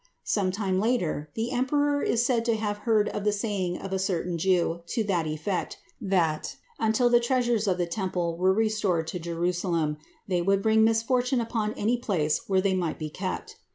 Some 0.23 0.49
time 0.51 0.79
later, 0.79 1.29
the 1.35 1.51
emperor 1.51 2.01
is 2.01 2.25
said 2.25 2.43
to 2.45 2.55
have 2.55 2.79
heard 2.89 3.07
of 3.09 3.23
the 3.23 3.31
saying 3.31 3.77
of 3.77 3.93
a 3.93 3.99
certain 3.99 4.39
Jew 4.39 4.81
to 4.87 5.03
the 5.03 5.27
effect 5.31 5.77
that, 6.01 6.55
until 6.79 7.07
the 7.07 7.19
treasures 7.19 7.67
of 7.67 7.77
the 7.77 7.85
Temple 7.85 8.35
were 8.35 8.51
restored 8.51 9.05
to 9.09 9.19
Jerusalem, 9.19 9.97
they 10.27 10.41
would 10.41 10.63
bring 10.63 10.83
misfortune 10.83 11.39
upon 11.39 11.73
any 11.75 11.97
place 11.97 12.41
where 12.49 12.61
they 12.61 12.73
might 12.73 12.97
be 12.97 13.11
kept. 13.11 13.57